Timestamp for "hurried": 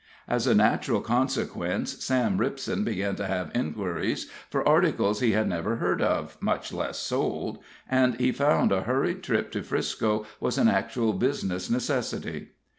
8.81-9.21